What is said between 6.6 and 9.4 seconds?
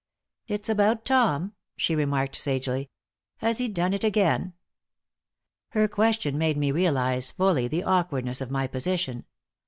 realize fully the awkwardness of my position.